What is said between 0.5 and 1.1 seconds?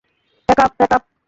Up,- pack up?